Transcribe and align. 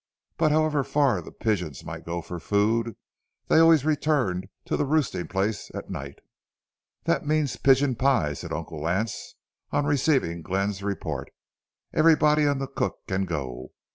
But 0.37 0.51
however 0.51 0.83
far 0.83 1.21
the 1.21 1.31
pigeons 1.31 1.85
might 1.85 2.07
go 2.07 2.23
for 2.23 2.39
food, 2.39 2.95
they 3.49 3.59
always 3.59 3.85
returned 3.85 4.47
to 4.65 4.75
the 4.75 4.83
roosting 4.87 5.27
place 5.27 5.69
at 5.75 5.91
night. 5.91 6.17
"That 7.03 7.27
means 7.27 7.55
pigeon 7.55 7.93
pie," 7.93 8.33
said 8.33 8.51
Uncle 8.51 8.81
Lance, 8.81 9.35
on 9.69 9.85
receiving 9.85 10.41
Glenn's 10.41 10.81
report. 10.81 11.29
"Everybody 11.93 12.45
and 12.45 12.59
the 12.59 12.65
cook 12.65 13.01
can 13.07 13.25
go. 13.25 13.73